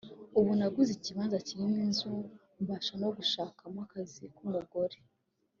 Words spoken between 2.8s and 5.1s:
no kuyashakamo akazi k’umugore’’